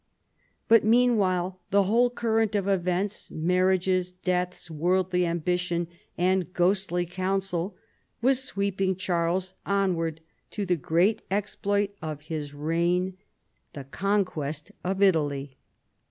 But 0.67 0.83
meanwhile 0.83 1.59
the 1.69 1.83
whole 1.83 2.09
current 2.09 2.55
of 2.55 2.67
events— 2.67 3.29
marriages, 3.31 4.11
deaths, 4.11 4.71
worldly 4.71 5.27
ambition 5.27 5.87
and 6.17 6.51
ghostly 6.51 7.05
counsel— 7.05 7.75
was 8.19 8.43
sweeping 8.43 8.95
Charles 8.95 9.53
onward 9.63 10.21
to 10.49 10.65
the 10.65 10.75
great 10.75 11.21
exploit 11.29 11.91
of 12.01 12.21
his 12.21 12.51
reign, 12.55 13.15
the 13.73 13.83
conquest 13.83 14.71
of 14.83 15.03
Italy. 15.03 15.55